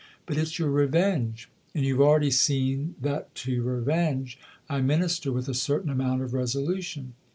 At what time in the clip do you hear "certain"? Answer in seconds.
5.53-5.91